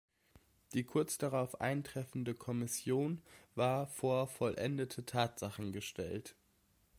[0.73, 3.21] Die kurz darauf eintreffende Kommission
[3.53, 6.33] war vor vollendete Tatsachen gestellt.